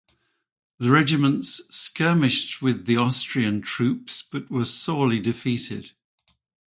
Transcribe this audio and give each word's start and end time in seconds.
The 0.79 0.89
regiments 0.89 1.61
skirmished 1.69 2.59
with 2.59 2.87
the 2.87 2.97
Austrian 2.97 3.61
troops 3.61 4.23
but 4.23 4.49
were 4.49 4.65
sorely 4.65 5.19
defeated. 5.19 5.91